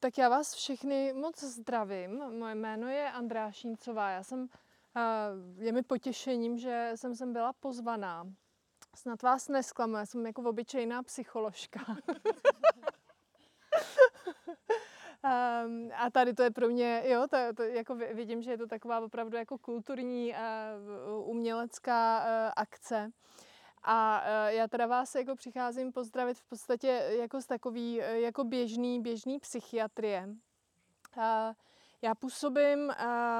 [0.00, 2.22] tak já vás všechny moc zdravím.
[2.38, 4.10] Moje jméno je Andrá Šíncová.
[4.10, 4.48] Já jsem, uh,
[5.62, 8.26] je mi potěšením, že jsem sem byla pozvaná.
[8.94, 11.80] Snad vás nesklamu, já jsem jako obyčejná psycholožka.
[15.66, 18.66] Um, a tady to je pro mě, jo, to, to jako vidím, že je to
[18.66, 23.12] taková opravdu jako kulturní uh, umělecká uh, akce.
[23.90, 28.44] A uh, já teda vás jako přicházím pozdravit v podstatě jako z takový uh, jako
[28.44, 30.28] běžný, běžný psychiatrie.
[32.02, 32.92] Já působím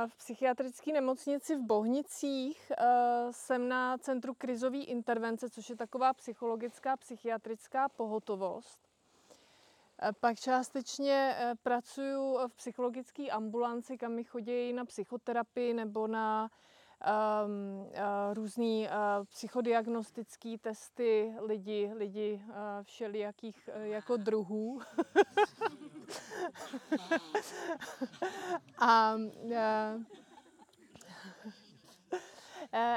[0.06, 2.72] v psychiatrické nemocnici v Bohnicích.
[3.30, 8.78] Jsem na Centru krizové intervence, což je taková psychologická, psychiatrická pohotovost.
[10.20, 16.50] Pak částečně pracuji v psychologické ambulanci, kam mi chodí na psychoterapii nebo na
[18.32, 24.80] různý uh, psychodiagnostické testy lidi, lidi uh, všelijakých jako druhů.
[28.78, 29.14] a,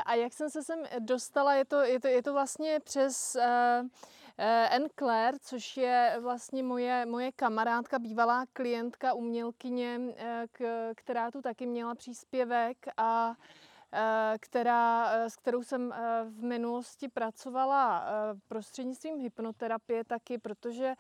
[0.06, 3.38] a jak jsem se sem dostala, je to, je to, je to vlastně přes
[4.44, 10.48] Eh, Anne Claire, což je vlastně moje, moje kamarádka, bývalá klientka, umělkyně, eh,
[10.96, 13.71] která tu taky měla příspěvek a eh,
[14.40, 15.94] která, s kterou jsem
[16.30, 18.06] v minulosti pracovala
[18.48, 20.94] prostřednictvím hypnoterapie taky, protože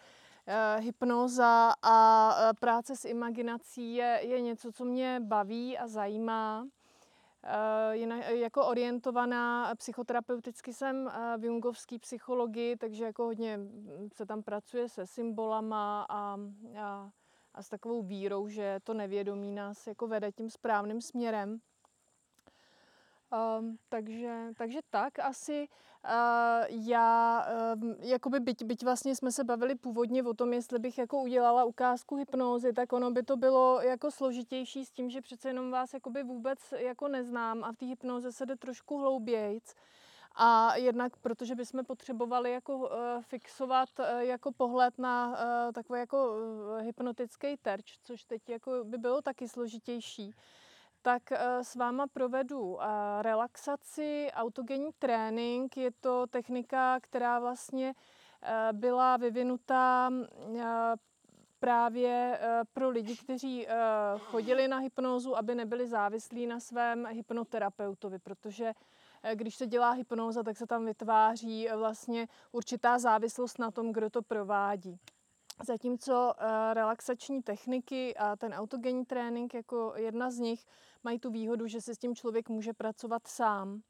[0.79, 6.67] hypnoza a práce s imaginací je, je něco, co mě baví a zajímá.
[7.43, 13.59] Eh, jako orientovaná psychoterapeuticky jsem eh, v jungovské psychologii, takže jako hodně
[14.13, 16.37] se tam pracuje se symbolama a,
[16.77, 17.09] a,
[17.53, 21.61] a s takovou vírou, že to nevědomí nás jako vede tím správným směrem.
[23.31, 25.67] Um, takže, takže tak asi
[26.05, 30.97] uh, já, uh, jakoby byť, byť vlastně jsme se bavili původně o tom, jestli bych
[30.97, 35.49] jako udělala ukázku hypnózy, tak ono by to bylo jako složitější s tím, že přece
[35.49, 39.75] jenom vás jakoby vůbec jako neznám a v té hypnoze se jde trošku hloubějc.
[40.35, 42.87] A jednak, protože bychom potřebovali jako uh,
[43.21, 48.97] fixovat uh, jako pohled na uh, takový jako uh, hypnotický terč, což teď jako by
[48.97, 50.33] bylo taky složitější
[51.01, 52.85] tak eh, s váma provedu eh,
[53.21, 55.77] relaxaci, autogenní trénink.
[55.77, 57.93] Je to technika, která vlastně
[58.43, 60.11] eh, byla vyvinutá
[61.59, 62.39] právě
[62.73, 63.67] pro lidi, kteří
[64.19, 68.73] chodili na hypnózu, aby nebyli závislí na svém hypnoterapeutovi, protože
[69.33, 74.21] když se dělá hypnóza, tak se tam vytváří vlastně určitá závislost na tom, kdo to
[74.21, 74.99] provádí.
[75.63, 76.33] Zatímco
[76.73, 80.65] relaxační techniky a ten autogenní trénink jako jedna z nich
[81.03, 83.81] mají tu výhodu, že se s tím člověk může pracovat sám.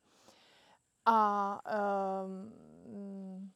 [1.06, 1.60] A,
[2.26, 3.52] um,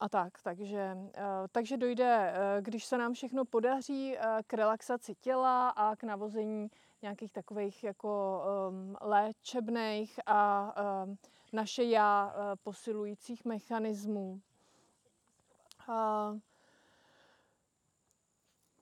[0.00, 1.12] a tak, takže, uh,
[1.52, 4.16] takže dojde, uh, když se nám všechno podaří,
[4.46, 6.70] k relaxaci těla a k navození
[7.02, 10.74] nějakých takových jako um, léčebných a
[11.04, 11.18] um,
[11.52, 14.40] naše já posilujících mechanismů.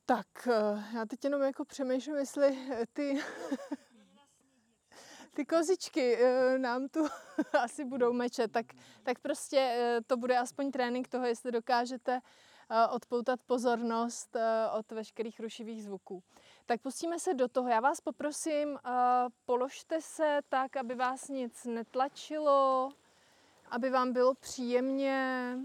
[0.06, 0.49] Tak,
[0.94, 2.59] já teď jenom jako přemýšlím, jestli
[2.93, 3.21] ty
[5.34, 7.06] ty kozičky uh, nám tu
[7.61, 8.66] asi budou mečet, tak,
[9.03, 12.21] tak prostě to bude aspoň trénink toho, jestli dokážete
[12.91, 14.37] odpoutat pozornost
[14.78, 16.22] od veškerých rušivých zvuků.
[16.66, 17.69] Tak pustíme se do toho.
[17.69, 18.78] Já vás poprosím,
[19.45, 22.89] položte se tak, aby vás nic netlačilo,
[23.71, 25.59] aby vám bylo příjemně.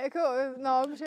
[0.00, 0.20] Jako,
[0.56, 1.06] no, že...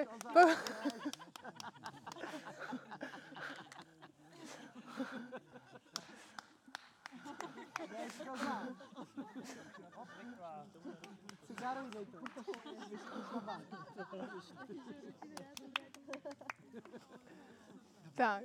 [18.16, 18.44] Tak.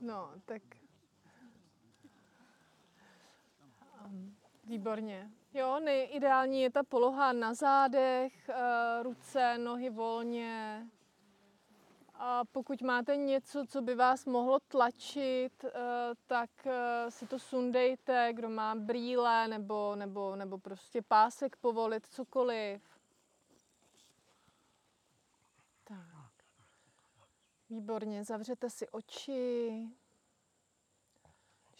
[0.00, 0.62] No, tak...
[4.64, 5.30] Výborně.
[5.54, 10.86] Jo, nejideální je ta poloha na zádech, eh, ruce, nohy volně.
[12.14, 15.70] A pokud máte něco, co by vás mohlo tlačit, eh,
[16.26, 22.82] tak eh, si to sundejte, kdo má brýle nebo, nebo, nebo prostě pásek povolit, cokoliv.
[25.84, 26.32] Tak.
[27.70, 29.88] Výborně, zavřete si oči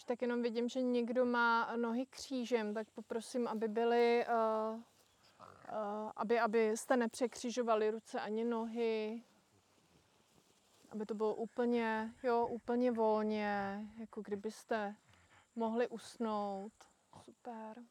[0.09, 6.41] tak jenom vidím, že někdo má nohy křížem, tak poprosím, aby byly, uh, uh, aby,
[6.41, 9.25] aby jste nepřekřižovali ruce ani nohy.
[10.91, 14.97] aby to bylo úplně, jo, úplně volně, jako kdybyste
[15.57, 16.73] mohli usnout.
[17.25, 17.83] Super.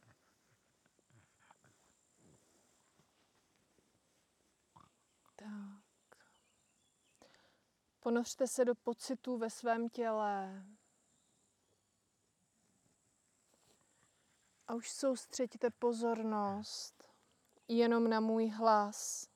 [5.35, 6.17] Tak.
[7.99, 10.63] Ponořte se do pocitů ve svém těle.
[14.67, 17.03] A už soustředíte pozornost
[17.67, 19.29] jenom na můj hlas.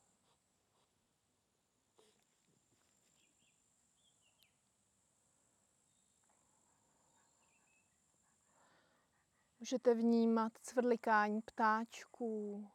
[9.60, 12.68] Můžete vnímat cvrlikání ptáčků,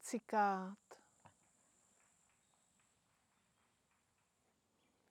[0.00, 0.78] cikát.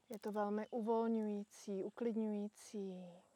[0.09, 3.28] Je to velmi uvolňující, uklidňující.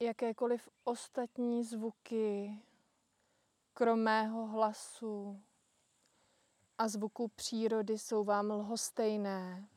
[0.00, 2.58] Jakékoliv ostatní zvuky,
[3.74, 5.42] krom mého hlasu
[6.78, 9.68] a zvuku přírody, jsou vám lhostejné.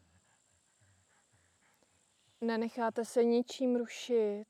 [2.41, 4.47] Nenecháte se ničím rušit.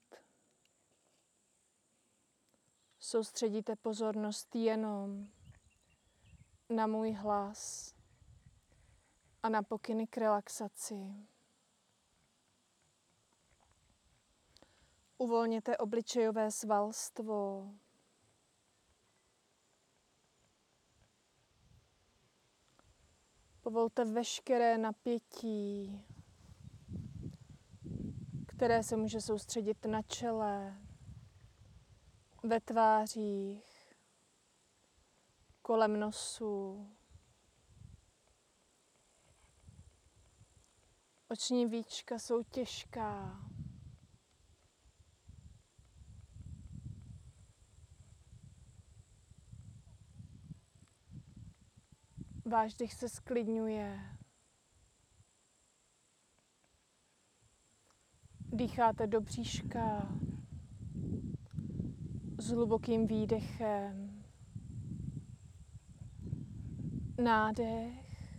[3.00, 5.27] Soustředíte pozornost jenom
[6.69, 7.94] na můj hlas
[9.44, 11.30] a na pokyny k relaxaci.
[15.21, 17.69] Uvolněte obličejové svalstvo.
[23.62, 26.06] Povolte veškeré napětí
[28.62, 30.77] které se může soustředit na čele,
[32.44, 33.95] ve tvářích,
[35.62, 36.88] kolem nosu.
[41.29, 43.39] Oční víčka jsou těžká.
[52.51, 54.00] Váš dech se sklidňuje.
[58.53, 60.15] Dýcháte do bříška
[62.38, 64.24] s hlubokým výdechem.
[67.24, 68.36] Nádech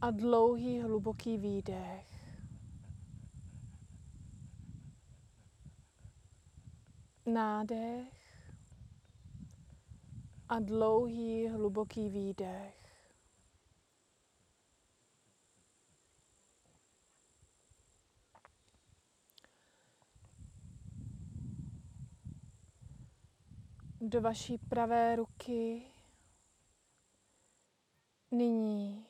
[0.00, 2.06] a dlouhý hluboký výdech.
[7.26, 8.17] Nádech
[10.48, 12.88] a dlouhý hluboký výdech.
[24.00, 25.90] do vaší pravé ruky.
[28.30, 29.06] Nyní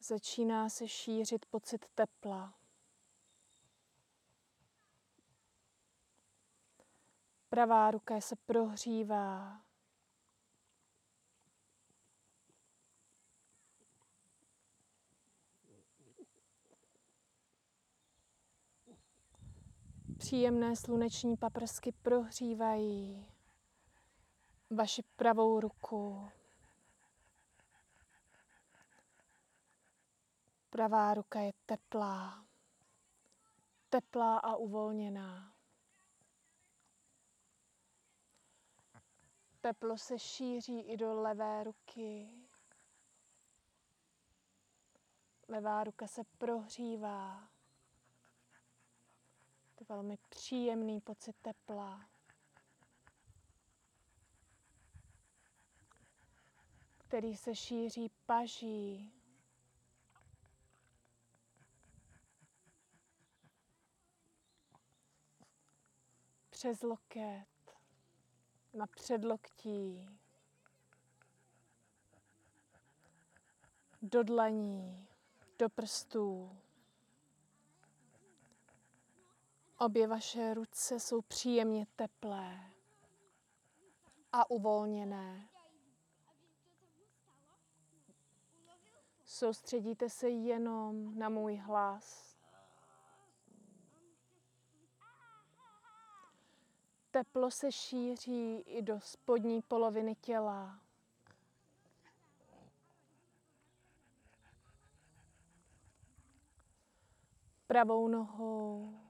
[0.00, 2.59] začíná se šířit pocit tepla.
[7.50, 9.60] Pravá ruka se prohřívá.
[20.18, 23.26] Příjemné sluneční paprsky prohřívají
[24.70, 26.30] vaši pravou ruku.
[30.70, 32.44] Pravá ruka je teplá,
[33.88, 35.59] teplá a uvolněná.
[39.60, 42.28] Teplo se šíří i do levé ruky.
[45.48, 47.48] Levá ruka se prohřívá
[49.88, 52.10] velmi příjemný pocit tepla.
[57.10, 59.12] který se šíří paží.
[66.50, 67.46] Přes loket,
[68.74, 70.08] na předloktí,
[74.02, 75.08] do dlaní,
[75.58, 76.56] do prstů.
[79.78, 82.70] Obě vaše ruce jsou příjemně teplé
[84.32, 85.48] a uvolněné.
[89.24, 92.29] Soustředíte se jenom na můj hlas.
[97.10, 100.80] Teplo se šíří i do spodní poloviny těla.
[107.66, 109.00] Pravou nohou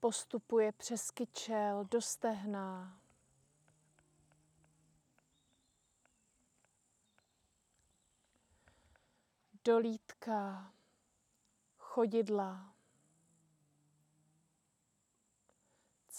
[0.00, 3.00] postupuje přes kyčel do stehna.
[9.64, 10.72] Do lítka,
[11.78, 12.69] chodidla.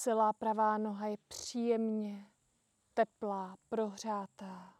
[0.01, 2.31] Celá pravá noha je příjemně
[2.93, 4.74] teplá, prohřátá.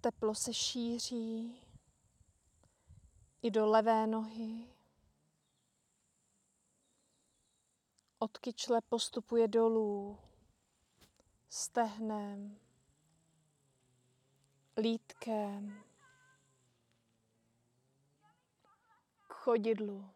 [0.00, 1.62] Teplo se šíří
[3.42, 4.68] i do levé nohy.
[8.18, 10.18] Od kyčle postupuje dolů,
[11.48, 12.58] stehnem,
[14.76, 15.85] lítkem,
[19.46, 20.10] chodidlu.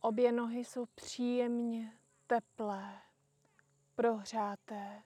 [0.00, 3.02] Obě nohy jsou příjemně teplé,
[3.94, 5.02] prohřáté.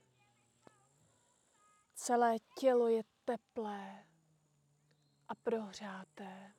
[1.95, 4.07] Celé tělo je teplé
[5.29, 6.55] a prohřáté.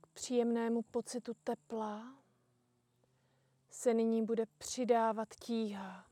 [0.00, 2.16] K příjemnému pocitu tepla
[3.70, 6.11] se nyní bude přidávat tíha.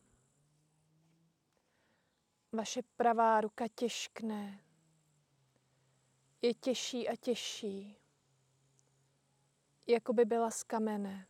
[2.53, 4.65] Vaše pravá ruka těžkne,
[6.43, 7.97] je těžší a těžší,
[9.87, 11.27] jako by byla z kamene.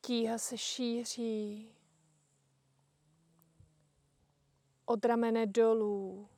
[0.00, 1.74] Tíha se šíří
[4.84, 6.28] od ramene dolů,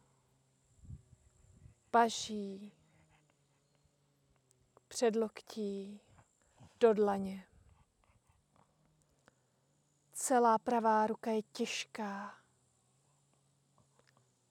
[1.90, 2.72] paží,
[4.88, 6.00] předloktí,
[6.80, 7.46] do dlaně.
[10.16, 12.38] Celá pravá ruka je těžká,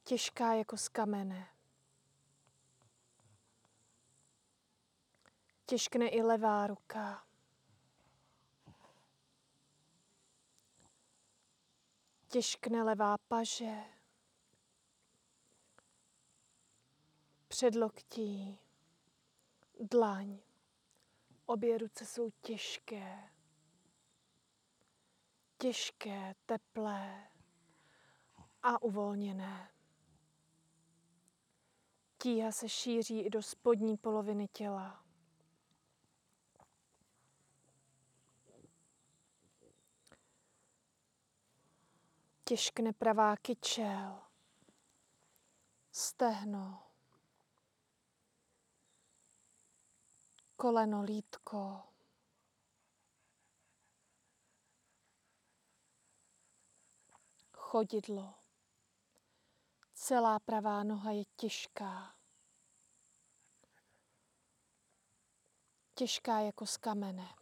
[0.03, 1.50] těžká jako z kamene.
[5.65, 7.27] Těžkne i levá ruka.
[12.27, 13.84] Těžkne levá paže.
[17.48, 18.60] Předloktí,
[19.79, 20.39] dlaň.
[21.46, 23.33] Obě ruce jsou těžké.
[25.63, 27.27] Těžké, teplé
[28.63, 29.72] a uvolněné.
[32.17, 35.05] Tíha se šíří i do spodní poloviny těla.
[42.43, 44.22] Těžkne pravá kyčel,
[45.91, 46.84] stehno,
[50.55, 51.93] koleno, lítko.
[57.74, 58.34] Chodidlo.
[59.94, 62.15] Celá pravá noha je těžká.
[65.96, 67.36] Těžká jako z kamene.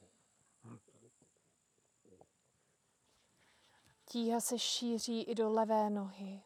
[4.05, 6.43] Tíha se šíří i do levé nohy.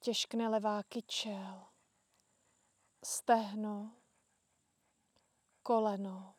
[0.00, 1.66] Těžkne levá kyčel,
[3.04, 3.96] stehno,
[5.62, 6.34] koleno,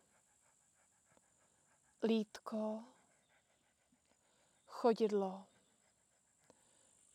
[2.04, 2.97] lítko,
[4.78, 5.46] chodidlo.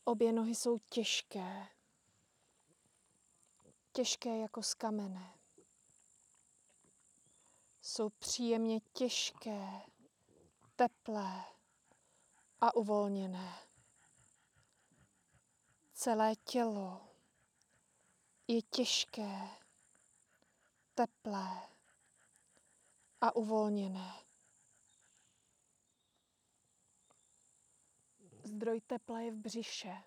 [0.03, 1.67] Obě nohy jsou těžké,
[3.91, 5.33] těžké jako z kamene.
[7.81, 9.81] Jsou příjemně těžké,
[10.75, 11.45] teplé
[12.61, 13.53] a uvolněné.
[15.93, 17.07] Celé tělo
[18.47, 19.49] je těžké,
[20.95, 21.69] teplé
[23.21, 24.22] a uvolněné.
[28.63, 30.03] Zdroj tepla je v břiše.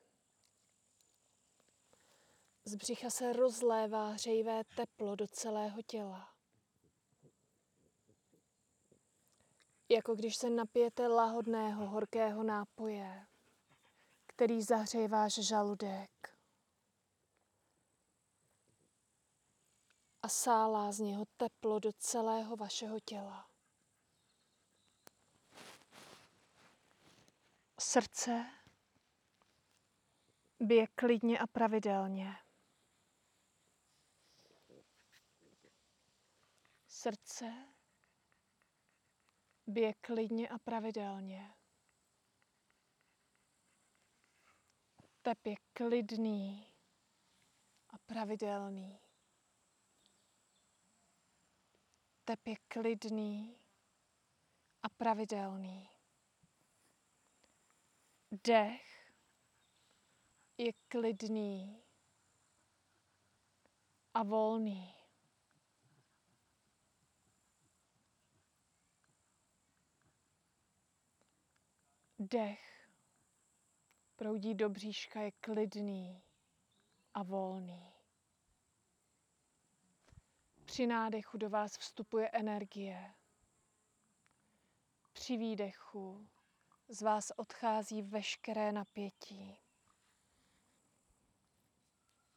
[2.64, 6.34] Z břicha se rozlévá hřejivé teplo do celého těla.
[9.88, 13.26] Jako když se napijete lahodného horkého nápoje,
[14.26, 16.38] který zahřeje váš žaludek
[20.22, 23.55] a sálá z něho teplo do celého vašeho těla.
[27.80, 28.46] Srdce
[30.60, 32.38] bije klidně a pravidelně.
[36.88, 37.74] Srdce
[39.66, 41.54] bije klidně a pravidelně.
[45.22, 46.74] Tep je klidný
[47.88, 49.00] a pravidelný.
[52.24, 53.60] Tep je klidný
[54.82, 55.95] a pravidelný.
[58.32, 59.12] Dech
[60.58, 61.82] je klidný
[64.14, 64.94] a volný.
[72.18, 72.88] Dech
[74.16, 76.22] proudí do bříška, je klidný
[77.14, 77.92] a volný.
[80.64, 83.14] Při nádechu do vás vstupuje energie.
[85.12, 86.28] Při výdechu
[86.88, 89.58] z vás odchází veškeré napětí.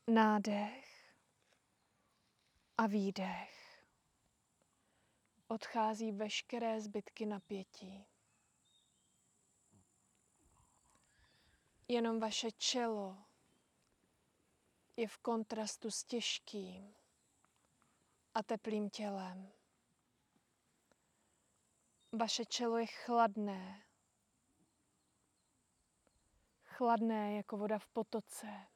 [0.08, 1.16] Nádech
[2.78, 3.86] a výdech.
[5.48, 8.06] Odchází veškeré zbytky napětí.
[11.88, 13.18] Jenom vaše čelo
[14.98, 16.96] je v kontrastu s těžkým
[18.34, 19.52] a teplým tělem.
[22.12, 23.89] Vaše čelo je chladné.
[26.80, 28.68] Chladné jako voda v potoce.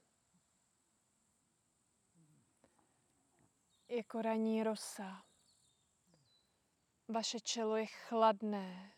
[3.89, 5.25] Jako raní rosa.
[7.07, 8.93] Vaše čelo je chladné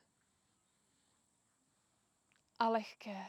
[2.59, 3.25] a lehké.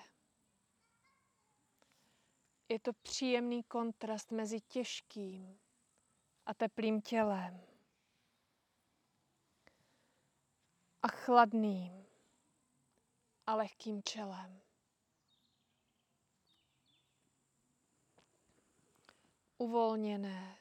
[2.68, 5.60] Je to příjemný kontrast mezi těžkým
[6.46, 7.66] a teplým tělem
[11.02, 12.06] a chladným
[13.46, 14.65] a lehkým čelem.
[19.58, 20.56] Uvolněné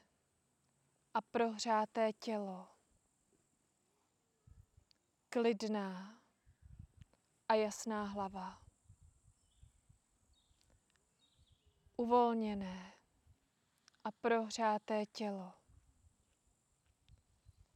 [1.13, 2.67] a prohřáté tělo,
[5.29, 6.21] klidná
[7.49, 8.61] a jasná hlava.
[11.97, 12.93] Uvolněné
[14.03, 15.53] a prohřáté tělo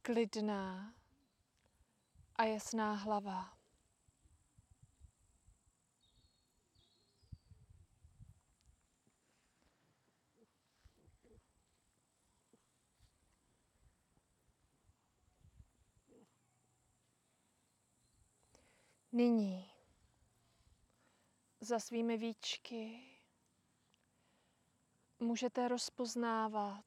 [0.02, 0.94] klidná
[2.36, 3.59] a jasná hlava.
[19.12, 19.70] Nyní
[21.60, 23.00] za svými víčky
[25.18, 26.84] můžete rozpoznávat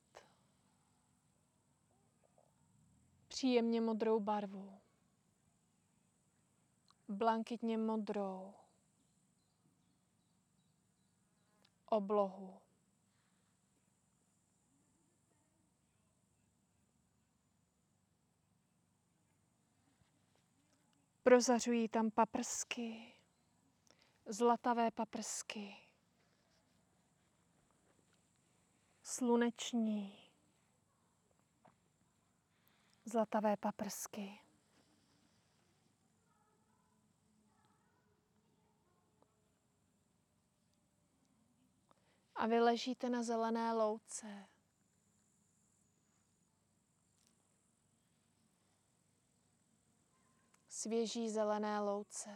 [3.27, 4.79] příjemně modrou barvu.
[7.07, 8.53] Blankitně modrou.
[11.85, 12.62] Oblohu.
[21.23, 23.13] Prozařují tam paprsky,
[24.25, 25.75] zlatavé paprsky,
[29.03, 30.31] sluneční,
[33.05, 34.39] zlatavé paprsky.
[42.35, 44.52] A vy ležíte na zelené louce.
[50.83, 52.29] Svěží zelené louce.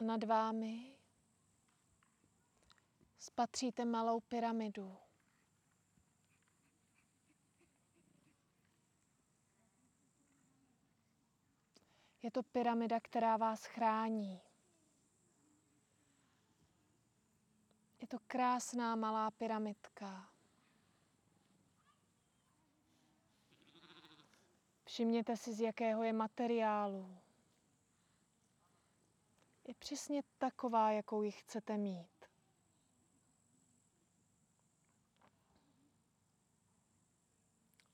[0.00, 0.96] Nad vámi
[3.18, 4.98] spatříte malou pyramidu.
[12.22, 14.51] Je to pyramida, která vás chrání.
[18.02, 20.28] Je to krásná malá pyramidka.
[24.84, 27.18] Všimněte si, z jakého je materiálu.
[29.68, 32.26] Je přesně taková, jakou ji chcete mít.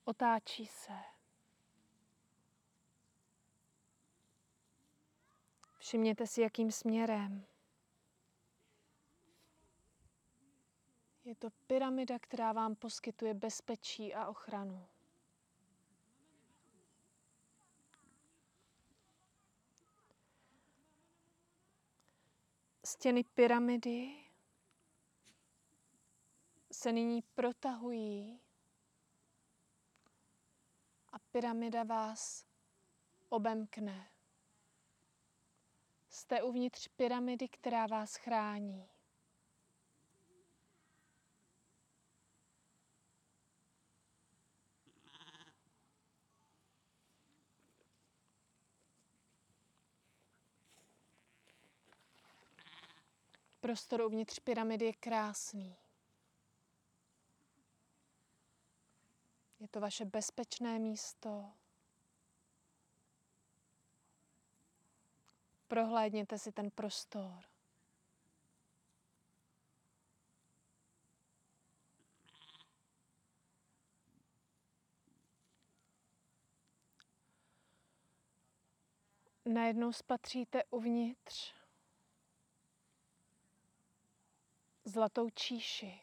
[0.05, 0.93] Otáčí se.
[5.77, 7.48] Všimněte si, jakým směrem.
[11.29, 14.87] Je to pyramida, která vám poskytuje bezpečí a ochranu.
[22.85, 24.25] Stěny pyramidy
[26.71, 28.39] se nyní protahují
[31.11, 32.45] a pyramida vás
[33.29, 34.11] obemkne.
[36.09, 38.98] Jste uvnitř pyramidy, která vás chrání.
[53.59, 55.77] Prostor uvnitř pyramidy je krásný.
[59.59, 61.53] Je to vaše bezpečné místo.
[65.67, 67.45] Prohlédněte si ten prostor.
[79.45, 81.58] Najednou spatříte uvnitř
[84.89, 86.01] zlatou číši.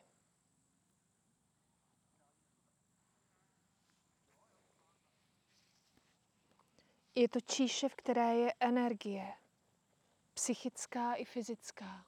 [7.14, 9.34] Je to číše, v které je energie,
[10.34, 12.06] psychická i fyzická.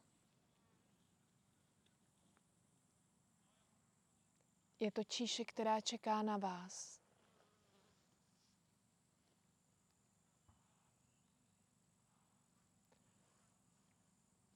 [4.81, 7.01] Je to číše, která čeká na vás.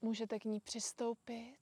[0.00, 1.61] Můžete k ní přistoupit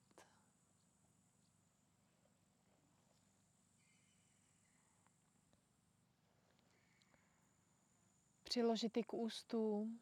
[8.51, 9.99] Přiložit ji k ústům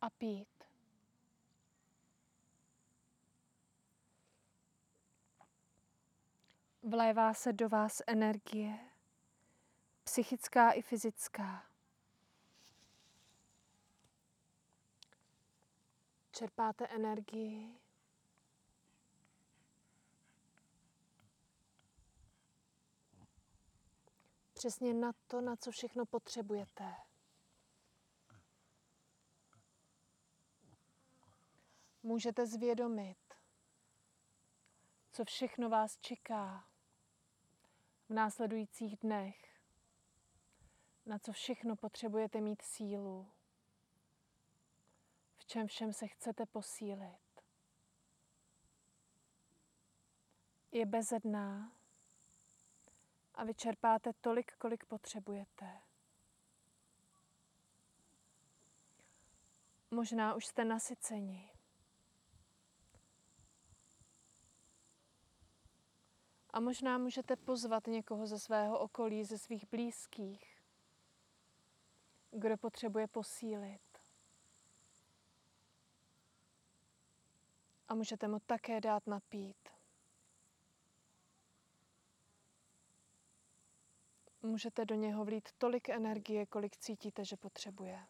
[0.00, 0.64] a pít.
[6.82, 8.78] Vlévá se do vás energie,
[10.04, 11.66] psychická i fyzická.
[16.32, 17.85] Čerpáte energii.
[24.66, 26.94] Přesně na to, na co všechno potřebujete.
[32.02, 33.34] Můžete zvědomit,
[35.12, 36.68] co všechno vás čeká
[38.08, 39.60] v následujících dnech,
[41.06, 43.32] na co všechno potřebujete mít sílu
[45.36, 47.42] v čem všem se chcete posílit.
[50.72, 51.76] Je bezedná
[53.36, 55.80] a vyčerpáte tolik, kolik potřebujete.
[59.90, 61.52] Možná už jste nasyceni.
[66.50, 70.62] A možná můžete pozvat někoho ze svého okolí, ze svých blízkých,
[72.30, 73.86] kdo potřebuje posílit.
[77.88, 79.75] a můžete mu také dát napít.
[84.46, 88.06] Můžete do něho vlít tolik energie, kolik cítíte, že potřebuje.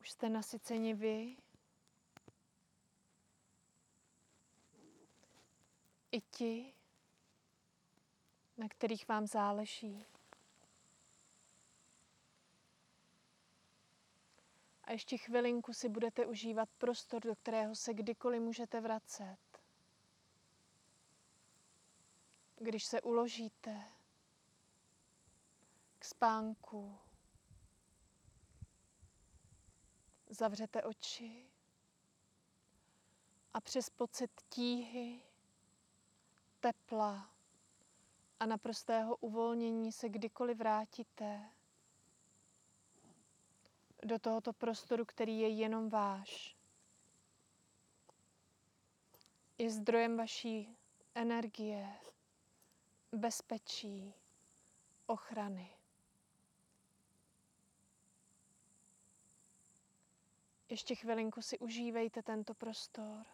[0.00, 1.36] Už jste nasyceni vy,
[6.12, 6.72] i ti,
[8.56, 10.04] na kterých vám záleží.
[14.86, 19.38] A ještě chvilinku si budete užívat prostor, do kterého se kdykoliv můžete vracet.
[22.56, 23.84] Když se uložíte
[25.98, 26.98] k spánku,
[30.30, 31.50] zavřete oči
[33.54, 35.22] a přes pocit tíhy,
[36.60, 37.30] tepla
[38.40, 41.50] a naprostého uvolnění se kdykoliv vrátíte
[44.06, 46.56] do tohoto prostoru, který je jenom váš.
[49.58, 50.76] Je zdrojem vaší
[51.14, 51.96] energie,
[53.12, 54.14] bezpečí,
[55.06, 55.70] ochrany.
[60.68, 63.26] Ještě chvilinku si užívejte tento prostor.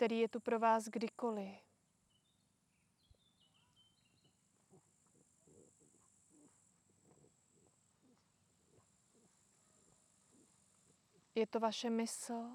[0.00, 1.69] který je tu pro vás kdykoliv.
[11.34, 12.50] Je to vaše mysl,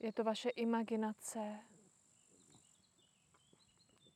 [0.00, 1.60] je to vaše imaginace,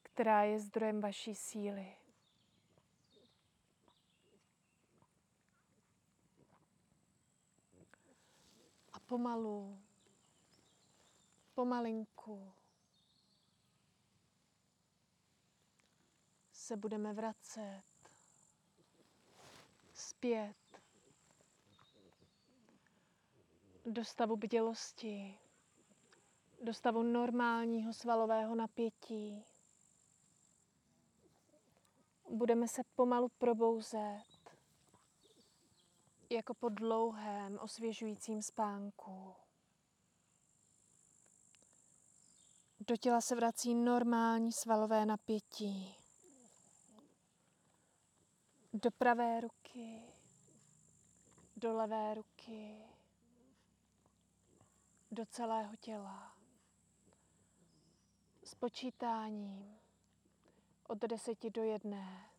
[0.03, 1.97] která je zdrojem vaší síly.
[8.93, 9.83] A pomalu,
[11.55, 12.53] pomalinku
[16.53, 17.83] se budeme vracet
[19.95, 20.60] zpět
[23.87, 25.38] do stavu bdělosti,
[26.62, 29.45] do stavu normálního svalového napětí.
[32.31, 34.57] Budeme se pomalu probouzet,
[36.31, 39.35] jako po dlouhém osvěžujícím spánku.
[42.81, 45.97] Do těla se vrací normální svalové napětí.
[48.73, 50.03] Do pravé ruky,
[51.57, 52.89] do levé ruky,
[55.11, 56.37] do celého těla.
[58.44, 59.79] S počítáním
[60.88, 62.31] od deseti do jedné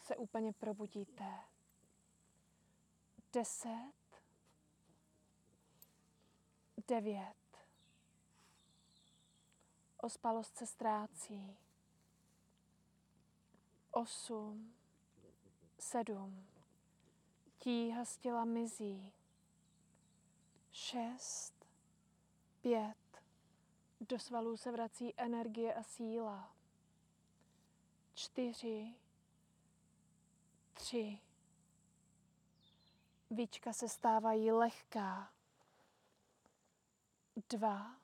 [0.00, 1.40] se úplně probudíte.
[3.32, 4.22] Deset,
[6.88, 7.36] devět.
[9.96, 11.56] Ospalost se ztrácí.
[13.90, 14.74] Osm,
[15.78, 16.46] sedm.
[17.58, 19.12] Tíha z těla mizí.
[20.72, 21.55] Šest,
[22.66, 23.22] pět,
[24.00, 26.54] do svalů se vrací energie a síla.
[28.14, 28.94] Čtyři,
[30.72, 31.18] tři,
[33.30, 35.32] víčka se stávají lehká.
[37.48, 37.96] Dva,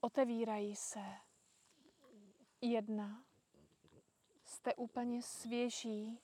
[0.00, 1.14] otevírají se.
[2.60, 3.24] Jedna,
[4.44, 6.20] jste úplně svěží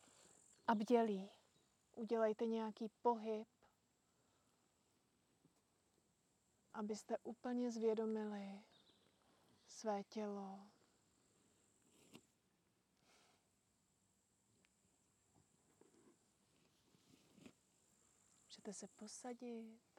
[0.67, 1.31] a bdělí.
[1.95, 3.49] Udělejte nějaký pohyb,
[6.81, 8.63] abyste úplně zvědomili
[9.67, 10.71] své tělo.
[18.47, 19.90] Můžete se posadit.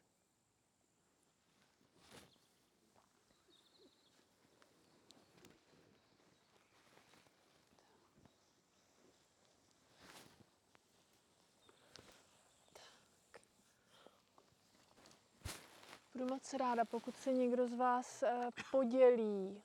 [16.14, 19.64] Budu moc ráda, pokud se někdo z vás eh, podělí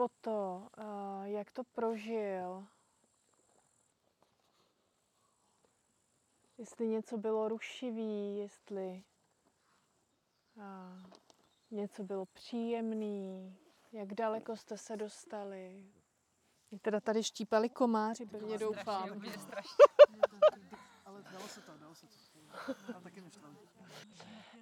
[0.00, 0.82] o to, eh,
[1.30, 2.66] jak to prožil.
[6.58, 9.04] Jestli něco bylo rušivý, jestli
[10.58, 11.10] eh,
[11.70, 13.56] něco bylo příjemný,
[13.92, 15.84] jak daleko jste se dostali.
[16.70, 19.08] Mě teda tady štípali komáři, pevně doufám.
[21.04, 22.23] Ale dalo se to, dalo se to.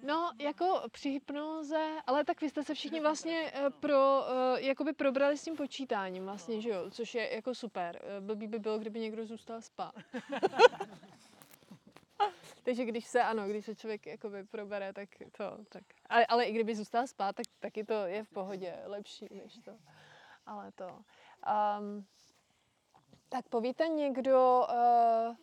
[0.03, 4.93] No, jako při hypnoze, ale tak vy jste se všichni vlastně eh, pro, eh, jakoby
[4.93, 8.01] probrali s tím počítáním vlastně, že jo, což je jako super.
[8.03, 9.95] Eh, Blbý by bylo, kdyby někdo zůstal spát.
[12.63, 15.83] Takže když se, ano, když se člověk jakoby probere, tak to, tak.
[16.09, 19.77] Ale, ale i kdyby zůstal spát, tak taky to je v pohodě, lepší než to.
[20.45, 20.87] Ale to.
[21.79, 22.05] Um,
[23.29, 25.35] tak povíte někdo, uh,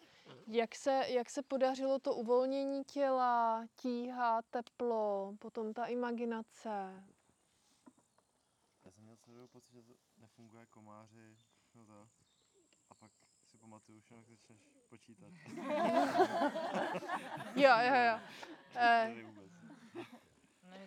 [0.50, 7.04] jak se, jak se podařilo to uvolnění těla, tíha, teplo, potom ta imaginace?
[8.84, 11.36] Já jsem měl celou pocit, že to nefunguje komáři,
[11.74, 12.08] no to.
[12.90, 13.10] A pak
[13.46, 15.26] si pamatuju, už jenom když začneš počítat.
[17.56, 18.20] Jo, jo, jo.
[18.76, 19.14] Eh,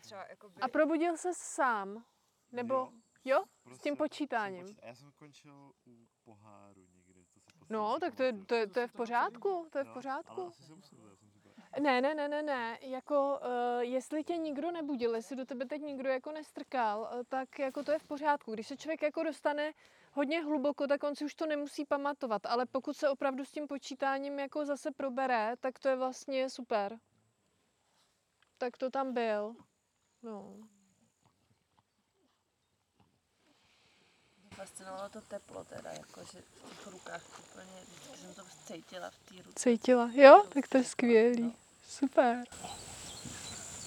[0.02, 0.62] třeba jakoby...
[0.62, 2.06] a probudil se sám?
[2.52, 2.92] Nebo, Jo,
[3.26, 3.44] jo?
[3.64, 4.66] prostě tím jsem počítáním.
[4.66, 8.56] počít- já jsem končil u poháru někdy, to si posledně No, tak to je, to,
[8.56, 10.52] je, to je v pořádku, to je v Ale pořádku.
[11.80, 15.82] Ne, ne, ne, ne, ne, jako uh, jestli tě nikdo nebudil, jestli do tebe teď
[15.82, 18.54] nikdo jako nestrkal, uh, tak jako to je v pořádku.
[18.54, 19.74] Když se člověk jako dostane
[20.12, 23.68] hodně hluboko, tak on si už to nemusí pamatovat, ale pokud se opravdu s tím
[23.68, 27.00] počítáním jako zase probere, tak to je vlastně super.
[28.58, 29.56] Tak to tam byl.
[30.24, 30.58] No.
[34.56, 39.36] Fascinovalo to teplo teda, jakože v těch rukách úplně, vždycky jsem to cítila v té
[39.36, 39.54] ruce.
[39.56, 40.44] Cítila, jo?
[40.50, 41.56] Tak to je skvělý.
[41.88, 42.44] Super.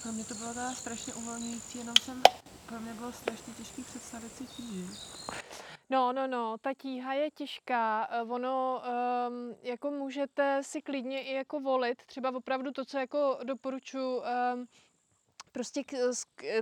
[0.03, 2.23] Pro mě to bylo teda strašně uvolňující, jenom jsem,
[2.65, 4.85] pro mě bylo strašně těžké představit si tíži.
[5.89, 8.07] No, no, no, ta tíha je těžká.
[8.11, 8.81] eh, Ono,
[9.29, 14.21] um, jako můžete si klidně i jako volit, třeba opravdu to, co jako doporučuji,
[14.53, 14.67] um,
[15.51, 15.83] prostě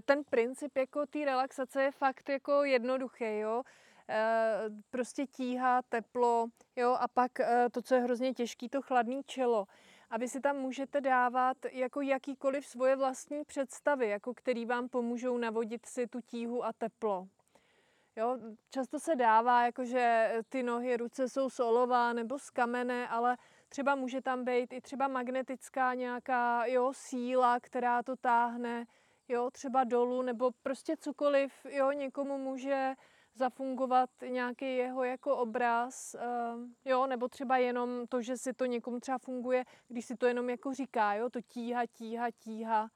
[0.06, 3.64] ten princip jako té relaxace je fakt jako jednoduchý, jo.
[4.10, 9.22] Eh, prostě tíha, teplo, jo, a pak eh, to, co je hrozně těžký, to chladné
[9.26, 9.66] čelo.
[10.10, 15.38] A vy si tam můžete dávat jako jakýkoliv svoje vlastní představy, jako který vám pomůžou
[15.38, 17.28] navodit si tu tíhu a teplo.
[18.16, 18.38] Jo,
[18.70, 23.38] často se dává, jakože ty nohy, ruce jsou solová nebo z kamene, ale
[23.70, 28.86] třeba může tam být i třeba magnetická nějaká jo, síla, která to táhne,
[29.28, 32.96] jo, třeba dolů, nebo prostě cokoliv, jo, někomu může
[33.36, 39.00] zafungovat nějaký jeho jako obraz, ehm, jo, nebo třeba jenom to, že si to někomu
[39.00, 42.90] třeba funguje, když si to jenom jako říká, jo, to tíha, tíha, tíha,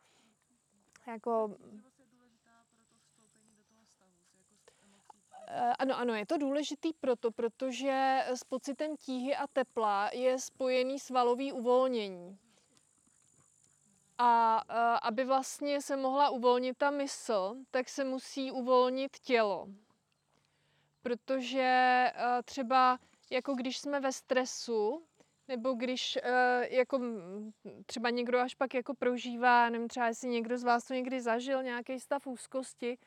[1.07, 1.55] jako
[5.51, 10.99] Eh, Ano, ano, je to důležitý proto, protože s pocitem tíhy a tepla je spojený
[10.99, 12.37] svalový uvolnění.
[14.17, 19.67] A eh, aby vlastně se mohla uvolnit ta mysl, tak se musí uvolnit tělo.
[21.01, 21.61] Protože
[22.15, 22.99] eh, třeba
[23.31, 25.05] jako když jsme ve stresu,
[25.47, 27.01] nebo když eh, jako
[27.85, 31.63] třeba někdo až pak jako prožívá, nevím, třeba jestli někdo z vás to někdy zažil,
[31.63, 32.97] nějaký stav úzkosti,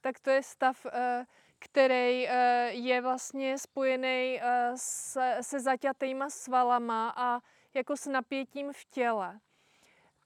[0.00, 1.24] tak to je stav, eh,
[1.58, 4.40] který eh, je vlastně spojený
[4.76, 7.40] se, se zaťatýma svalama a
[7.74, 9.40] jako s napětím v těle.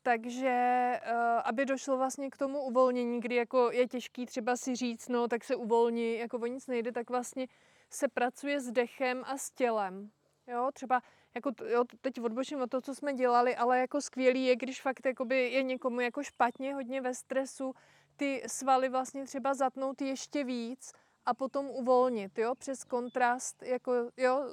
[0.06, 1.12] Takže eh,
[1.44, 5.44] aby došlo vlastně k tomu uvolnění, kdy jako je těžký třeba si říct, no tak
[5.44, 7.46] se uvolni, jako o nic nejde, tak vlastně
[7.90, 10.10] se pracuje s dechem a s tělem.
[10.46, 11.02] Jo, třeba
[11.34, 15.06] jako jo, teď odbočím od toho, co jsme dělali, ale jako skvělý je, když fakt
[15.06, 17.74] jakoby je někomu jako špatně, hodně ve stresu,
[18.16, 20.92] ty svaly vlastně třeba zatnout ještě víc
[21.24, 24.44] a potom uvolnit, jo, přes kontrast, jako, jo,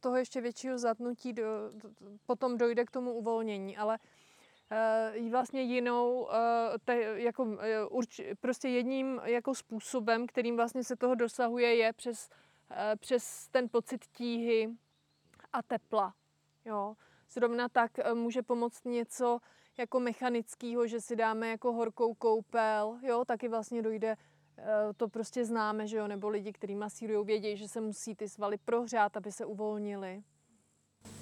[0.00, 1.44] toho ještě většího zatnutí, do,
[2.26, 3.98] potom dojde k tomu uvolnění, ale
[5.30, 6.28] vlastně jinou, uh,
[6.84, 7.58] te, jako, uh,
[7.90, 12.28] urč, prostě jedním jako způsobem, kterým vlastně se toho dosahuje, je přes,
[13.00, 14.68] přes ten pocit tíhy
[15.52, 16.14] a tepla,
[16.64, 16.96] jo.
[17.30, 19.38] Zrovna tak eh, může pomoct něco
[19.78, 24.16] jako mechanického, že si dáme jako horkou koupel, jo, taky vlastně dojde,
[24.58, 24.64] eh,
[24.96, 28.58] to prostě známe, že jo, nebo lidi, kteří masírují, vědějí, že se musí ty svaly
[28.58, 30.22] prohřát, aby se uvolnily.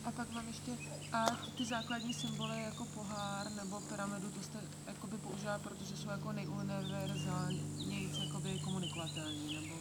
[0.07, 0.71] A pak mám ještě
[1.13, 6.33] a ty základní symboly jako pohár nebo pyramidu, to jste jakoby použila, protože jsou jako
[6.33, 9.77] nejuniverzálněji jakoby komunikovatelní, nebo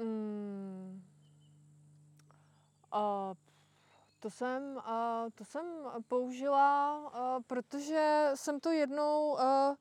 [0.00, 1.02] Mm.
[2.92, 3.34] A
[4.20, 5.64] to jsem, a to jsem
[6.08, 9.76] použila, a protože jsem to jednou, a,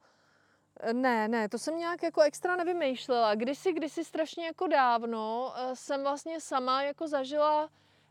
[0.94, 3.36] ne, ne, to jsem nějak jako extra nevymýšlela.
[3.36, 7.70] Kdysi, kdysi strašně jako dávno jsem vlastně sama jako zažila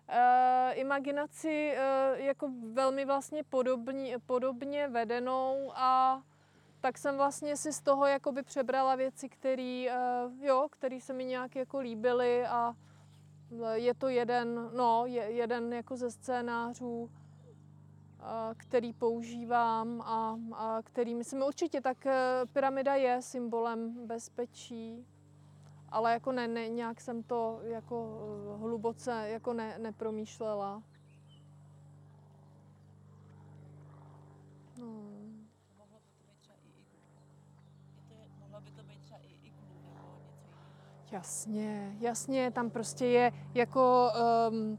[0.09, 6.23] a, imaginaci a, jako velmi vlastně podobně, podobně vedenou a
[6.81, 9.87] tak jsem vlastně si z toho jakoby přebrala věci, které
[10.41, 12.75] jo, který se mi nějak jako líbily a
[13.73, 17.11] je to jeden, no, je, jeden jako ze scénářů,
[18.57, 22.07] který používám a, a který myslím určitě, tak
[22.53, 25.07] pyramida je symbolem bezpečí,
[25.89, 28.19] ale jako ne, ne nějak jsem to jako
[28.55, 30.83] e, hluboce jako ne, nepromýšlela.
[34.79, 34.87] No.
[35.79, 37.01] Mohlo by to být třeba i iglu.
[37.95, 40.09] Je to, mohlo by to být třeba i iglu nebo něco jiného.
[41.13, 44.11] Jasně, jasně, tam prostě je jako
[44.51, 44.79] um,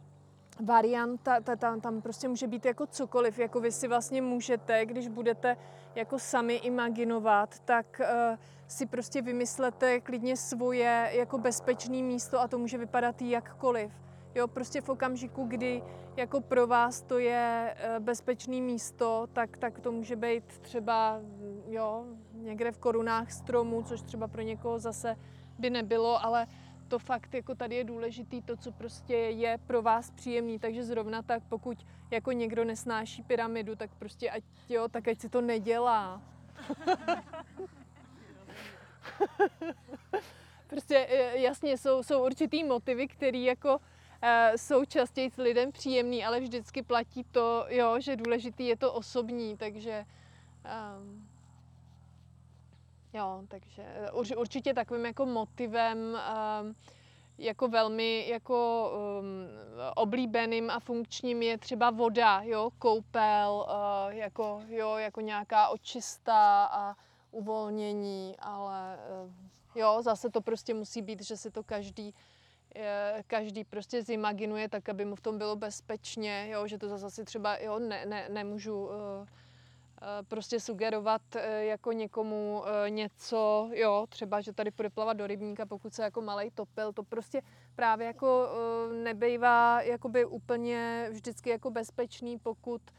[0.65, 5.07] varianta, ta, tam, tam prostě může být jako cokoliv, jako vy si vlastně můžete, když
[5.07, 5.57] budete
[5.95, 8.37] jako sami imaginovat, tak uh,
[8.69, 13.91] si prostě vymyslete klidně svoje jako bezpečné místo a to může vypadat jakkoliv.
[14.35, 15.83] Jo, prostě v okamžiku, kdy
[16.17, 21.63] jako pro vás to je eh, bezpečné místo, tak, tak to může být třeba mm,
[21.67, 25.15] jo, někde v korunách stromu, což třeba pro někoho zase
[25.59, 26.47] by nebylo, ale
[26.87, 31.21] to fakt jako tady je důležitý, to, co prostě je pro vás příjemný, takže zrovna
[31.21, 36.21] tak, pokud jako někdo nesnáší pyramidu, tak prostě ať, jo, tak ať si to nedělá.
[40.67, 43.79] prostě eh, jasně jsou, jsou určitý motivy, které jako
[44.21, 48.93] eh, jsou častěji s lidem příjemný, ale vždycky platí to, jo, že důležitý je to
[48.93, 50.05] osobní, takže
[50.99, 51.29] um,
[53.13, 56.75] Jo, takže eh, urč- určitě takovým jako motivem, um,
[57.37, 59.47] jako velmi jako um,
[59.95, 66.95] oblíbeným a funkčním je třeba voda, jo, koupel, uh, jako, jo, jako nějaká očista a
[67.31, 69.31] uvolnění, ale uh,
[69.75, 72.13] jo, zase to prostě musí být, že si to každý
[72.75, 77.23] eh, každý prostě zimaginuje tak, aby mu v tom bylo bezpečně, jo, že to zase
[77.23, 79.27] třeba jo, ne, ne, nemůžu eh,
[80.27, 85.65] prostě sugerovat eh, jako někomu eh, něco, jo, třeba, že tady půjde plavat do rybníka,
[85.65, 87.41] pokud se jako malej topil, to prostě
[87.75, 92.98] právě jako eh, nebejvá jakoby úplně vždycky jako bezpečný, pokud eh,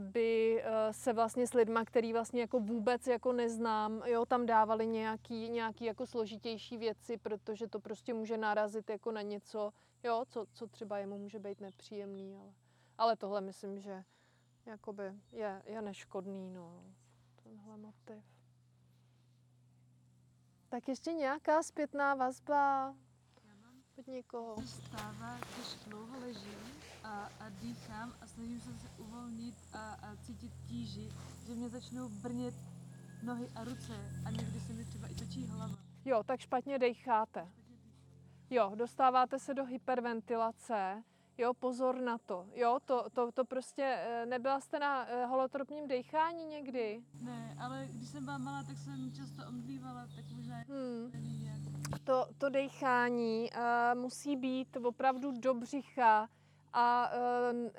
[0.00, 4.86] by eh, se vlastně s lidma, který vlastně jako vůbec jako neznám, jo, tam dávali
[4.86, 9.72] nějaký, nějaký jako složitější věci, protože to prostě může narazit jako na něco,
[10.04, 12.52] jo, co, co třeba jemu může být nepříjemný, ale,
[12.98, 14.04] ale tohle myslím, že
[14.66, 16.84] jakoby je, je neškodný, no,
[17.42, 18.24] tenhle motiv.
[20.68, 22.94] Tak ještě nějaká zpětná vazba
[23.98, 24.56] od někoho.
[24.62, 26.75] stává, když dlouho ležím
[27.06, 31.12] a, a dýchám a snažím se se uvolnit a, a cítit tíži,
[31.46, 32.54] že mě začnou brnět
[33.22, 33.92] nohy a ruce
[34.26, 35.74] a někdy se mi třeba i točí hlava.
[36.04, 37.48] Jo, tak špatně decháte.
[38.50, 41.02] Jo, dostáváte se do hyperventilace.
[41.38, 42.46] Jo, pozor na to.
[42.54, 47.02] Jo, to, to, to prostě, eh, nebyla jste na eh, holotropním dechání někdy?
[47.22, 51.12] Ne, ale když jsem byla malá, tak jsem často omdlívala, tak možná Hmm.
[52.04, 56.28] To, to dechání uh, musí být opravdu do břicha
[56.78, 57.10] a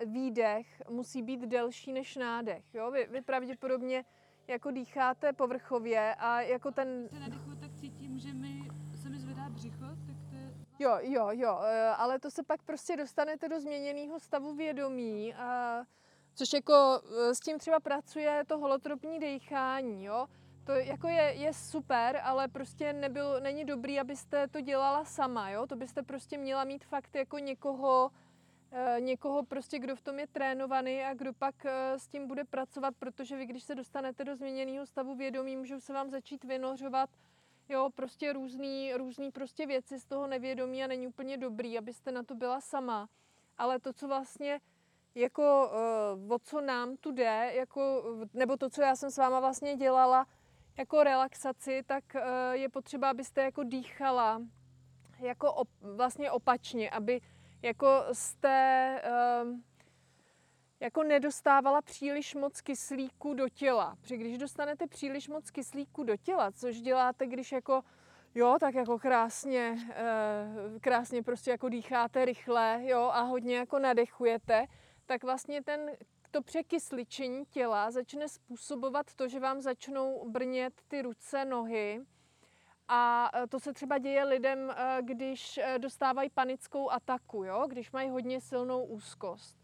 [0.06, 2.64] výdech musí být delší než nádech.
[2.74, 2.92] Jo?
[2.92, 4.06] Vy, vy pravděpodobně
[4.48, 8.68] jako dýcháte povrchově a jako ten Když se nadechuju, tak cítím, že mi,
[9.02, 10.54] se mi zvedá břicho, tak to je...
[10.80, 15.82] Jo, jo, jo, eh, ale to se pak prostě dostanete do změněného stavu vědomí, a,
[16.34, 20.28] což jako eh, s tím třeba pracuje to holotropní dechání, jo.
[20.64, 25.68] To jako je, je super, ale prostě nebyl, není dobrý, abyste to dělala sama, jo?
[25.68, 28.12] To byste prostě měla mít fakt jako někoho,
[29.00, 32.96] někoho prostě, kdo v tom je trénovaný a kdo pak eh, s tím bude pracovat,
[33.00, 37.10] protože vy, když se dostanete do změněného stavu vědomí, můžou se vám začít vynořovat
[37.70, 42.24] jo, prostě různý, různý prostě věci z toho nevědomí a není úplně dobrý, abyste na
[42.24, 43.10] to byla sama.
[43.58, 44.60] Ale to, co vlastně
[45.16, 45.72] jako
[46.26, 48.04] uh, o co nám tu jde, jako,
[48.34, 50.28] nebo to, co já jsem s váma vlastně dělala
[50.78, 52.04] jako relaxaci, tak
[52.52, 54.42] je potřeba, abyste jako dýchala
[55.20, 57.22] jako op, vlastně opačně, aby
[57.68, 59.02] jako jste
[59.44, 59.56] uh,
[60.80, 63.96] jako nedostávala příliš moc kyslíku do těla.
[64.02, 67.84] Protože když dostanete příliš moc kyslíku do těla, což děláte, když jako
[68.36, 74.66] Jo, tak jako krásně, eh, krásně prostě jako dýcháte rychle, jo, a hodně jako nadechujete,
[75.06, 75.92] tak vlastně ten,
[76.32, 82.02] to překysličení těla začne způsobovat to, že vám začnou brnět ty ruce, nohy.
[82.88, 87.66] A eh, to se třeba děje lidem, eh, když dostávají panickou ataku, jo?
[87.68, 89.58] když mají hodně silnou úzkost.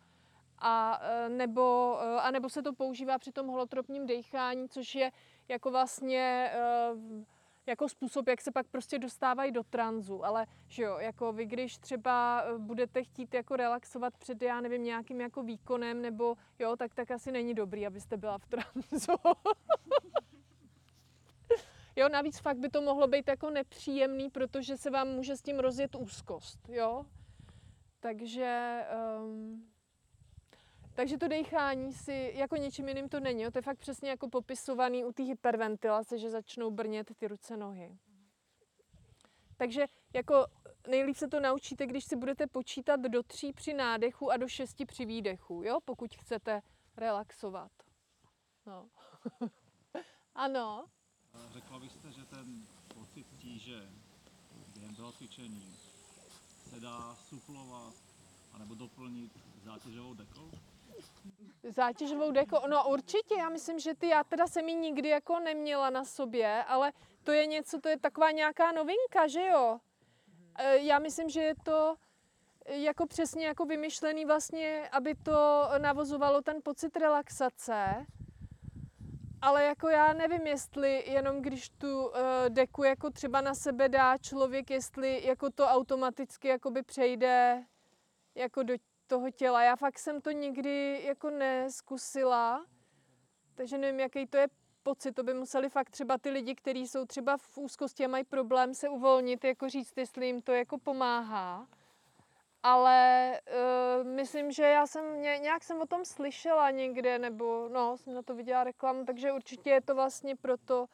[0.65, 5.11] A nebo, a nebo se to používá při tom holotropním dechání, což je
[5.47, 6.51] jako vlastně
[7.65, 11.77] jako způsob, jak se pak prostě dostávají do tranzu, ale že jo, jako vy, když
[11.77, 17.11] třeba budete chtít jako relaxovat před, já nevím, nějakým jako výkonem, nebo jo, tak tak
[17.11, 19.13] asi není dobrý, abyste byla v tranzu.
[21.95, 25.59] jo, navíc fakt by to mohlo být jako nepříjemný, protože se vám může s tím
[25.59, 27.05] rozjet úzkost, jo.
[27.99, 28.81] Takže
[29.19, 29.73] um,
[30.95, 33.43] takže to dechání si jako něčím jiným to není.
[33.43, 33.51] Jo?
[33.51, 37.97] To je fakt přesně jako popisovaný u té hyperventilace, že začnou brnět ty ruce, nohy.
[39.57, 40.45] Takže jako
[40.87, 44.85] nejlíp se to naučíte, když si budete počítat do tří při nádechu a do šesti
[44.85, 45.79] při výdechu, jo?
[45.85, 46.61] pokud chcete
[46.97, 47.71] relaxovat.
[48.65, 48.89] No.
[50.35, 50.85] ano.
[51.53, 53.89] Řekla byste, že ten pocit tíže
[54.73, 55.75] během toho cvičení
[56.69, 57.93] se dá suplovat
[58.53, 59.31] anebo doplnit
[59.63, 60.51] zátěžovou dekou?
[61.63, 65.89] Zátěžovou deko, no určitě, já myslím, že ty, já teda jsem ji nikdy jako neměla
[65.89, 69.79] na sobě, ale to je něco, to je taková nějaká novinka, že jo?
[70.55, 71.95] E, já myslím, že je to
[72.67, 78.05] jako přesně jako vymyšlený vlastně, aby to navozovalo ten pocit relaxace,
[79.43, 82.13] ale jako já nevím, jestli jenom když tu uh,
[82.49, 87.63] deku jako třeba na sebe dá člověk, jestli jako to automaticky jakoby přejde
[88.35, 88.73] jako do
[89.07, 89.63] toho těla.
[89.63, 92.65] Já fakt jsem to nikdy jako neskusila,
[93.55, 94.47] takže nevím, jaký to je
[94.83, 95.11] pocit.
[95.11, 98.73] To by museli fakt třeba ty lidi, kteří jsou třeba v úzkosti a mají problém
[98.73, 101.67] se uvolnit, jako říct, jestli jim to jako pomáhá.
[102.63, 103.39] Ale
[104.01, 108.21] uh, myslím, že já jsem nějak jsem o tom slyšela někde, nebo no, jsem na
[108.21, 110.87] to viděla reklamu, takže určitě je to vlastně proto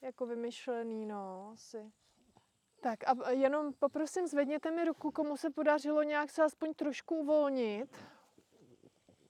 [0.00, 1.92] jako vymyšlený, no, asi.
[2.80, 7.96] Tak a jenom poprosím, zvedněte mi ruku, komu se podařilo nějak se aspoň trošku uvolnit.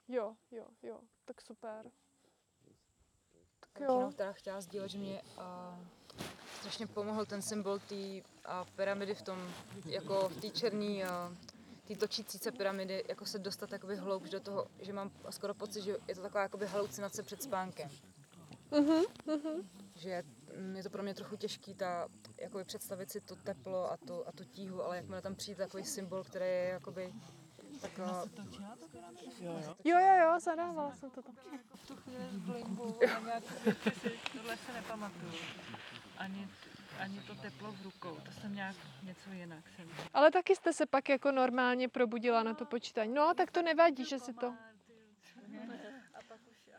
[0.08, 1.90] Jo, jo, jo, tak super.
[3.60, 3.98] Tak jo.
[3.98, 5.84] Jenom teda chtěla sdílet, že mě uh,
[6.60, 8.22] strašně pomohl ten symbol té uh,
[8.76, 9.38] pyramidy v tom,
[9.86, 11.36] jako v té černé, uh,
[11.88, 15.82] té točící se pyramidy, jako se dostat jakoby hloubš do toho, že mám skoro pocit,
[15.82, 17.90] že je to taková jakoby halucinace před spánkem.
[18.70, 19.64] Uh-huh, uh-huh.
[19.94, 20.24] Že
[20.74, 22.08] je to pro mě trochu těžký ta
[22.40, 25.84] jakoby představit si to teplo a, to, a tu tíhu, ale jakmile tam přijde takový
[25.84, 27.12] symbol, který je jakoby
[27.80, 28.24] taková...
[29.40, 31.34] Jo, jo, jo, zadávala jsem to tam.
[31.74, 33.44] V tu chvíli z blingu a nějak
[34.02, 35.32] si, tohle se nepamatuju.
[36.18, 36.48] Ani,
[37.00, 39.64] ani to teplo v rukou, to jsem nějak něco jinak.
[39.76, 39.88] Jsem.
[40.14, 43.14] Ale taky jste se pak jako normálně probudila na to počítání.
[43.14, 44.54] No, tak to nevadí, že si to...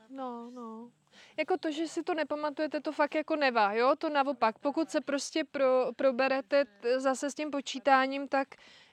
[0.10, 0.92] No, no
[1.38, 4.60] jako to, že si to nepamatujete, to fakt jako nevá, jo, to naopak.
[4.60, 6.66] Pokud se prostě pro, proberete
[6.98, 8.48] zase s tím počítáním, tak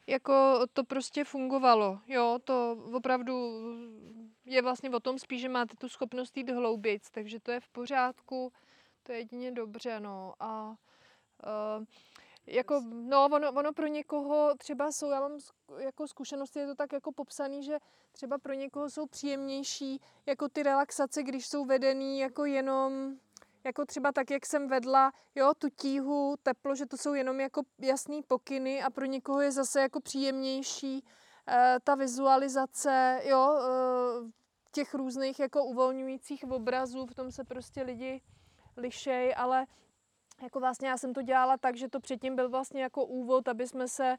[0.07, 3.63] jako to prostě fungovalo, jo, to opravdu
[4.45, 7.69] je vlastně o tom spíš, že máte tu schopnost jít hloubic, takže to je v
[7.69, 8.53] pořádku,
[9.03, 10.77] to je jedině dobře, no a
[11.47, 11.85] uh,
[12.47, 15.39] jako, no, ono, ono pro někoho třeba jsou, já mám
[15.79, 17.79] jako zkušenosti, je to tak jako popsaný, že
[18.13, 23.17] třeba pro někoho jsou příjemnější jako ty relaxace, když jsou vedený jako jenom
[23.65, 27.63] jako třeba tak, jak jsem vedla, jo, tu tíhu, teplo, že to jsou jenom jako
[27.79, 31.05] jasný pokyny a pro někoho je zase jako příjemnější
[31.49, 33.65] e, ta vizualizace, jo, e,
[34.73, 38.21] těch různých jako uvolňujících obrazů, v tom se prostě lidi
[38.77, 39.67] lišej, ale
[40.43, 43.69] jako vlastně já jsem to dělala tak, že to předtím byl vlastně jako úvod, aby
[43.69, 44.17] jsme se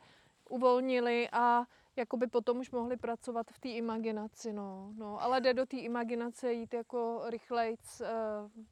[0.49, 5.21] uvolnili a jakoby potom už mohli pracovat v té imaginaci, no, no.
[5.21, 8.63] Ale jde do té imaginace jít jako rychlejc, uh,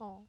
[0.00, 0.24] no.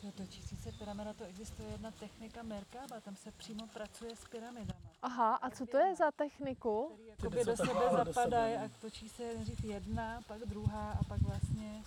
[0.00, 4.24] To je točící se pyramida, to existuje jedna technika Merkaba, tam se přímo pracuje s
[4.28, 4.80] pyramidama.
[5.02, 6.90] Aha, a co to je za techniku?
[6.94, 11.82] Který jakoby do sebe zapadají a točí se nejdřív jedna, pak druhá a pak vlastně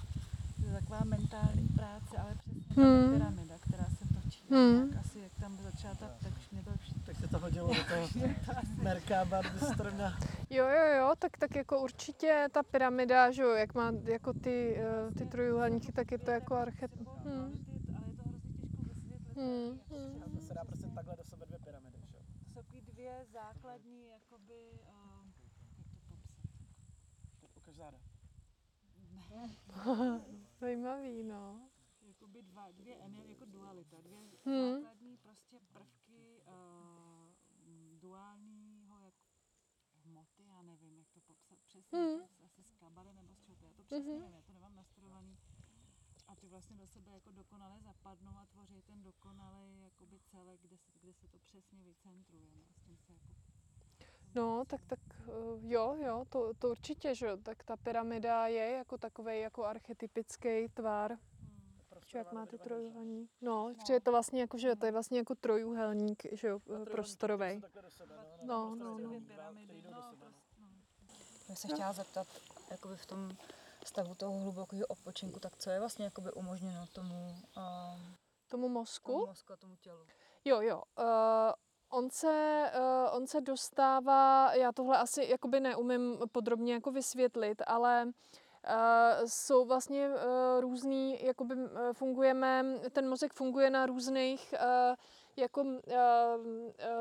[0.65, 3.13] je to taková mentální práce, ale přesně ta Hmm.
[3.13, 3.86] pyramida, která.
[4.49, 4.89] Hmm.
[4.89, 6.71] Tak asi jak tam začala ta, tak už mě to
[7.05, 8.07] Tak se to hodilo do toho
[9.77, 10.13] to neměla.
[10.49, 14.77] Jo, jo, jo, tak, tak jako určitě ta pyramida, že jo, jak má jako ty,
[14.77, 17.07] eh, ty trojuhelníky, tak je to jako archetyp.
[17.07, 17.65] Hmm.
[17.97, 19.37] ale je to hrozně těžko vysvětlit.
[19.37, 19.79] Hmm.
[19.91, 20.35] hmm.
[20.35, 22.15] To se dá prostě takhle do sebe dvě pyramidy, že?
[22.15, 22.21] jo?
[22.33, 25.27] To jsou takový dvě základní, jakoby, uh,
[27.41, 27.93] jak to popsat?
[29.13, 30.21] Ukaž záda.
[30.61, 31.59] Zajímavý, no.
[32.37, 34.73] Jakoby dva, dvě ener, jako dualita, dvě Hmm.
[34.73, 37.33] základní prostě prvky uh,
[37.99, 39.13] duálního jak
[39.93, 42.19] hmoty, já nevím, jak to popsat přesně, Hmm.
[42.19, 44.19] to asi z kabaly nebo z čeho to je, já to přesně Mhm.
[44.19, 45.37] nevím, já to nemám nastudovaný.
[46.27, 50.77] A ty vlastně do sebe jako dokonale zapadnou a tvoří ten dokonalý jakoby celek, kde
[50.77, 52.51] se, kde se to přesně vycentruje.
[52.55, 53.25] No, s tím se jako
[54.35, 55.31] No, tak, tak eh,
[55.61, 60.69] jo, jo, to, to určitě, že jo, tak ta pyramida je jako takový jako archetypický
[60.73, 61.17] tvar,
[62.07, 63.31] že jak má ty trojuhelník.
[63.41, 66.59] No, že je to vlastně jako, že to je vlastně jako trojuhelník, že jo,
[66.91, 67.61] prostorový.
[68.43, 69.09] No, No, no, no.
[69.09, 69.21] no.
[71.49, 72.27] Já se chtěla zeptat,
[72.71, 73.31] jakoby v tom
[73.85, 77.63] stavu toho hlubokého odpočinku, tak co je vlastně jakoby umožněno tomu, uh,
[78.47, 79.11] Tomu mozku?
[79.11, 80.05] tomu mozku a tomu tělu?
[80.45, 80.83] Jo, jo.
[80.99, 81.05] Uh,
[81.89, 88.03] on, se, uh, on se dostává, já tohle asi jakoby neumím podrobně jako vysvětlit, ale
[88.05, 88.11] uh,
[89.25, 94.53] jsou vlastně uh, různý, jakoby uh, fungujeme, ten mozek funguje na různých
[95.37, 95.65] jako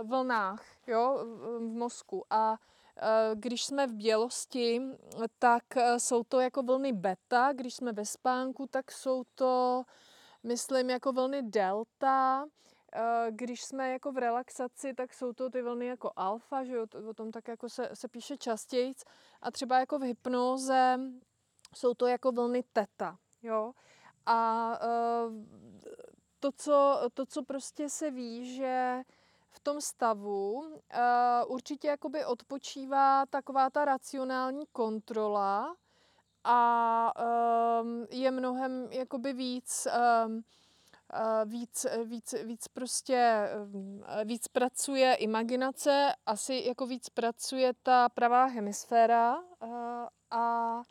[0.02, 2.56] vlnách, jo, v, mozku a
[2.96, 4.82] eh, když jsme v bělosti,
[5.38, 9.84] tak eh, jsou to jako vlny beta, když jsme ve spánku, tak jsou to,
[10.42, 12.46] myslím, jako vlny delta,
[12.98, 16.86] Eh, když jsme jako v relaxaci, tak jsou to ty vlny jako alfa, že jo,
[17.08, 18.92] o tom tak jako se, se píše častěji.
[19.42, 20.98] A třeba jako v hypnoze
[21.74, 23.72] jsou to jako vlny teta, jo.
[24.26, 24.86] A eh,
[26.40, 29.02] to, co, to, co prostě se ví, že
[29.50, 30.70] v tom stavu uh,
[31.46, 35.76] určitě jakoby odpočívá taková ta racionální kontrola
[36.44, 37.12] a
[37.82, 39.88] um, je mnohem jakoby víc
[41.44, 43.48] víc, víc, víc prostě
[44.24, 49.36] víc pracuje imaginace, asi jako víc pracuje ta pravá hemisféra
[50.30, 50.82] a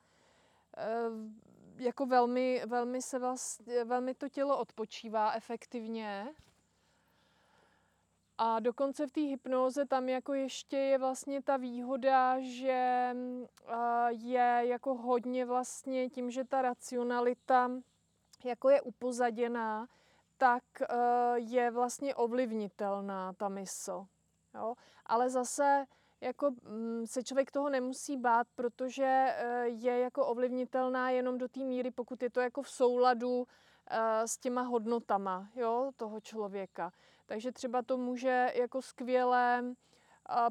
[1.77, 6.33] jako velmi, velmi se vlastně, velmi to tělo odpočívá efektivně.
[8.37, 13.09] A dokonce v té hypnoze tam jako ještě je vlastně ta výhoda, že
[13.67, 17.71] a, je jako hodně vlastně tím, že ta racionalita
[18.45, 19.87] jako je upozaděná,
[20.37, 20.85] tak eh,
[21.35, 24.05] je vlastně ovlivnitelná ta mysl.
[24.55, 24.75] Jo?
[25.05, 25.85] Ale zase
[26.21, 31.59] jako mm, se člověk toho nemusí bát, protože eh, je jako ovlivnitelná jenom do té
[31.59, 33.47] míry, pokud je to jako v souladu
[33.89, 36.91] eh, s těma hodnotama jo, toho člověka.
[37.25, 39.63] Takže třeba to může jako skvěle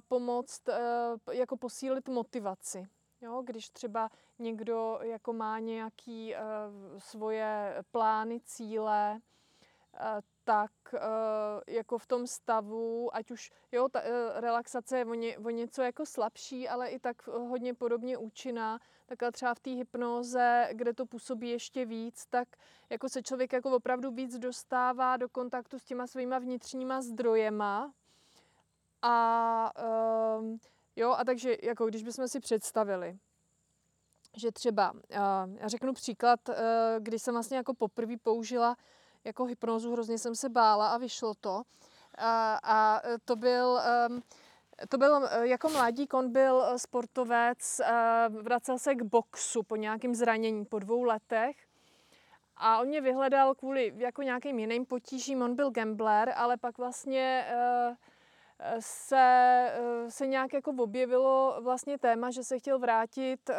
[0.09, 0.81] pomoct, eh,
[1.25, 2.87] p- jako posílit motivaci.
[3.21, 6.35] Jo, když třeba někdo jako má nějaký
[6.99, 9.21] svoje plány, cíle,
[10.45, 11.01] tak eh,
[11.69, 15.83] jako v tom stavu, ať už jo, ta eh, relaxace je o, ně, o něco
[15.83, 20.95] jako slabší, ale i tak hodně podobně účinná, tak ale třeba v té hypnoze, kde
[20.95, 22.49] to působí ještě víc, tak
[22.91, 27.93] jako se člověk jako opravdu víc dostává do kontaktu s těma svýma vnitřníma zdrojema.
[29.03, 29.73] A
[30.39, 30.59] um,
[30.97, 33.19] jo, a takže jako když bychom si představili,
[34.37, 36.55] že třeba, já řeknu příklad, uh,
[36.99, 38.77] když jsem vlastně jako poprvé použila
[39.25, 41.63] jako hypnozu, hrozně jsem se bála a vyšlo to.
[42.19, 44.23] A, a to byl, um,
[44.89, 47.81] to byl eh, jako mladík, on byl eh, sportovec,
[48.43, 51.57] vracel se k boxu po nějakém zranění po dvou letech.
[52.57, 57.47] A on mě vyhledal kvůli jako nějakým jiným potížím, on byl gambler, ale pak vlastně
[58.81, 59.73] se,
[60.09, 63.51] se nějak jako objevilo vlastně téma, že se chtěl vrátit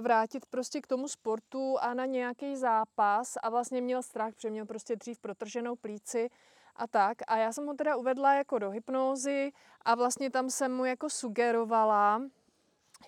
[0.00, 4.66] vrátit prostě k tomu sportu a na nějaký zápas a vlastně měl strach, protože měl
[4.66, 6.30] prostě dřív protrženou plíci
[6.76, 7.18] a tak.
[7.26, 9.52] A já jsem ho teda uvedla jako do hypnózy
[9.84, 12.22] a vlastně tam jsem mu jako sugerovala,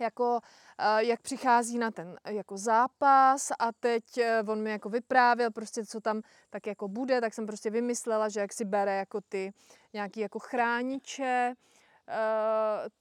[0.01, 0.41] jako,
[0.79, 5.51] eh, jak přichází na ten eh, jako zápas a teď eh, on mi jako vyprávěl
[5.51, 9.21] prostě, co tam tak jako bude, tak jsem prostě vymyslela, že jak si bere jako
[9.21, 9.53] ty
[9.93, 11.72] nějaký jako chrániče eh,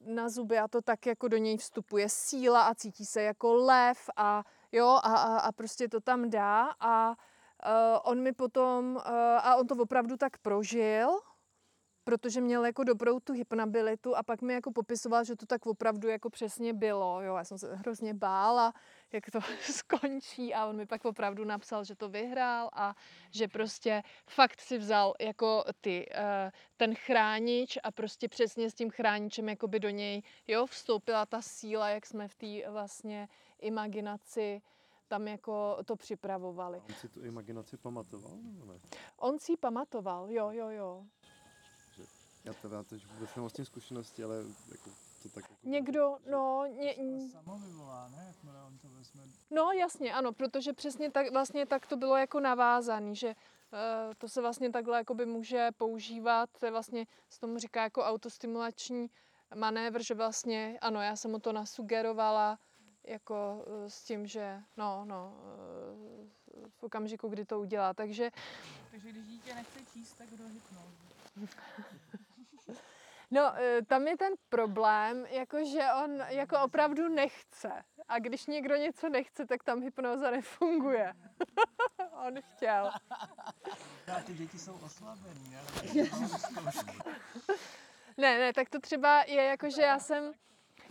[0.00, 4.10] na zuby a to tak jako do něj vstupuje síla a cítí se jako lev
[4.16, 7.16] a jo a, a, a prostě to tam dá a
[8.04, 9.02] on mi potom, uh,
[9.42, 11.08] a on to opravdu tak prožil,
[12.04, 16.08] protože měl jako dobrou tu hypnabilitu a pak mi jako popisoval, že to tak opravdu
[16.08, 17.22] jako přesně bylo.
[17.22, 18.74] Jo, já jsem se hrozně bála,
[19.12, 22.94] jak to skončí a on mi pak opravdu napsal, že to vyhrál a
[23.30, 28.90] že prostě fakt si vzal jako ty, uh, ten chránič a prostě přesně s tím
[28.90, 33.28] chráničem jakoby do něj jo, vstoupila ta síla, jak jsme v té vlastně
[33.60, 34.62] imaginaci
[35.12, 36.78] tam jako to připravovali.
[36.78, 38.80] A on si tu imaginaci pamatoval, ne?
[39.16, 41.06] On si ji pamatoval, jo, jo, jo.
[42.44, 44.36] Já teda teď vůbec nemám s tím zkušenosti, ale
[44.70, 44.90] jako
[45.22, 45.54] to tak jako...
[45.62, 48.24] Někdo, no, ně, To samo vyvolá, ne?
[48.26, 49.22] Jakmile on to vezme.
[49.50, 54.28] no jasně, ano, protože přesně tak, vlastně tak to bylo jako navázaný, že uh, to
[54.28, 59.10] se vlastně takhle jakoby může používat, to je vlastně, se tomu říká jako autostimulační
[59.54, 62.58] manévr, že vlastně, ano, já jsem mu to nasugerovala,
[63.04, 68.30] jako uh, s tím, že no, no, uh, v okamžiku, kdy to udělá, takže
[68.90, 71.48] Takže když dítě nechce číst, tak do hypnózy.
[73.32, 77.84] No, eh, tam je ten problém, jako že on jako opravdu nechce.
[78.08, 81.12] A když někdo něco nechce, tak tam hypnoza nefunguje.
[82.26, 82.90] on chtěl.
[84.16, 85.60] A ty děti jsou oslabený, ne?
[88.16, 90.32] Ne, ne, tak to třeba je jako, že já jsem,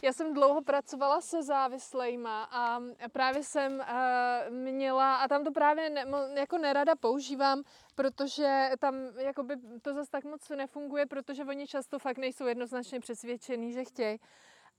[0.02, 2.80] já jsem dlouho pracovala se závislejma a
[3.12, 7.64] právě jsem uh, měla, a tam to právě ne, jako nerada používám,
[7.95, 13.74] protože tam jakoby to zase tak moc nefunguje, protože oni často fakt nejsou jednoznačně přesvědčený,
[13.74, 14.18] že chtějí.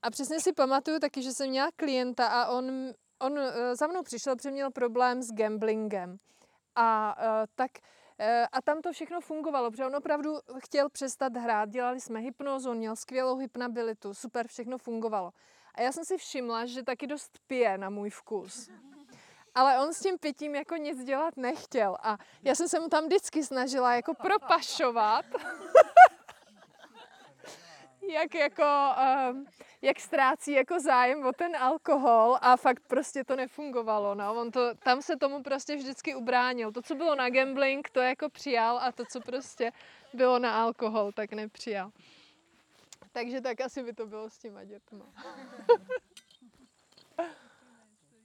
[0.01, 3.45] A přesně si pamatuju taky, že jsem měla klienta a on, on uh,
[3.79, 6.17] za mnou přišel, protože měl problém s gamblingem.
[6.75, 8.02] A uh, tak Eh,
[8.51, 11.69] A tam to všechno fungovalo, protože on opravdu chtěl přestat hrát.
[11.69, 15.31] Dělali jsme hypnózu, on měl skvělou hypnabilitu, super, všechno fungovalo.
[15.75, 18.69] A já jsem si všimla, že taky dost pije na můj vkus.
[19.55, 21.97] Ale on s tím pitím jako nic dělat nechtěl.
[22.01, 25.25] A já jsem se mu tam vždycky snažila jako propašovat.
[28.09, 28.63] jak jako,
[29.31, 29.45] um,
[29.81, 34.41] jak ztrácí jako zájem o ten alkohol a fakt prostě to nefungovalo, no.
[34.41, 36.71] On to, tam se tomu prostě vždycky ubránil.
[36.71, 39.71] To, co bylo na gambling, to jako přijal a to, co prostě
[40.13, 41.91] bylo na alkohol, tak nepřijal.
[43.11, 45.05] Takže tak asi by to bylo s těma dětma.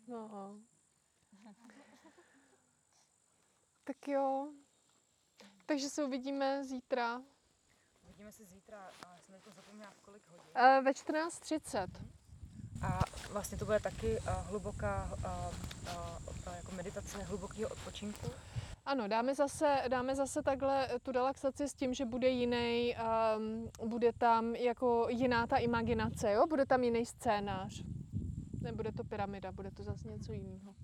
[0.08, 0.60] no.
[3.84, 4.52] Tak jo.
[5.66, 7.22] Takže se uvidíme zítra.
[8.18, 10.78] Vidíme se zítra, a jsem teď zapomněla v kolik hodin.
[10.78, 11.88] Uh, ve 14.30.
[12.82, 13.00] A
[13.30, 18.30] vlastně to bude taky uh, hluboká uh, jako meditace hlubokého odpočinku.
[18.86, 22.96] Ano, dáme zase, dáme zase takhle tu relaxaci s tím, že bude jiný,
[23.36, 26.46] um, bude tam jako jiná ta imaginace, jo?
[26.46, 27.82] Bude tam jiný scénář.
[28.60, 30.74] Nebude to pyramida, bude to zase něco jiného.